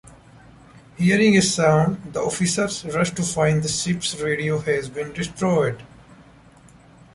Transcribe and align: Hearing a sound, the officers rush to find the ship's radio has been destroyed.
Hearing 0.97 1.37
a 1.37 1.43
sound, 1.43 2.11
the 2.13 2.21
officers 2.21 2.83
rush 2.85 3.13
to 3.13 3.21
find 3.21 3.61
the 3.61 3.69
ship's 3.69 4.19
radio 4.19 4.57
has 4.57 4.89
been 4.89 5.13
destroyed. 5.13 5.83